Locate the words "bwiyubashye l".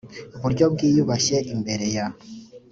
0.73-1.47